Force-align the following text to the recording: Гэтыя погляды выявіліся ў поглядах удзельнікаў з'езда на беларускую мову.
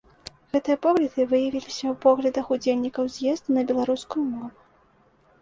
Гэтыя 0.53 0.77
погляды 0.85 1.25
выявіліся 1.33 1.73
ў 1.73 1.93
поглядах 2.07 2.49
удзельнікаў 2.57 3.03
з'езда 3.17 3.49
на 3.59 3.67
беларускую 3.71 4.25
мову. 4.33 4.53